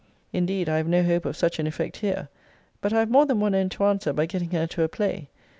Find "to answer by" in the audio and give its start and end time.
3.73-4.25